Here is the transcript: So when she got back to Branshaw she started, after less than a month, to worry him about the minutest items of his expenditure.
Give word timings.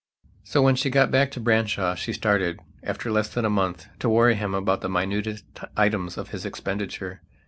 So 0.43 0.63
when 0.63 0.75
she 0.75 0.89
got 0.89 1.11
back 1.11 1.29
to 1.29 1.39
Branshaw 1.39 1.93
she 1.93 2.11
started, 2.11 2.59
after 2.81 3.11
less 3.11 3.29
than 3.29 3.45
a 3.45 3.51
month, 3.51 3.87
to 3.99 4.09
worry 4.09 4.33
him 4.33 4.55
about 4.55 4.81
the 4.81 4.89
minutest 4.89 5.45
items 5.77 6.17
of 6.17 6.29
his 6.29 6.43
expenditure. 6.43 7.21